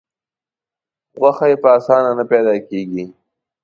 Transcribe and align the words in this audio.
غوښه 1.19 1.45
یې 1.51 1.57
په 1.63 1.67
اسانه 1.77 2.11
نه 2.19 2.23
پیدا 2.31 2.55
کېږي. 2.69 3.05